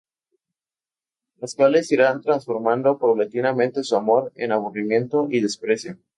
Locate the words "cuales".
1.53-1.91